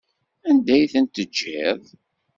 Anda 0.49 0.71
ay 0.75 0.85
ten-tejjiḍ? 0.93 1.81